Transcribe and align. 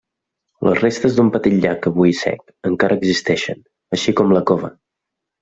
Les 0.67 0.77
restes 0.83 1.17
d'un 1.19 1.29
petit 1.35 1.57
llac 1.65 1.85
avui 1.91 2.15
sec 2.21 2.41
encara 2.71 2.99
existeixen, 3.01 3.61
així 3.99 4.17
com 4.23 4.35
la 4.39 4.45
cova. 4.53 4.75